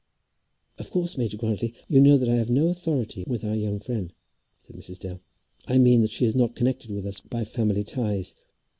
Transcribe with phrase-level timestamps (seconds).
[0.79, 4.11] "Of course, Major Grantly, you know that I have no authority with our young friend,"
[4.59, 4.97] said Mrs.
[4.97, 5.19] Dale.
[5.67, 8.33] "I mean that she is not connected with us by family ties.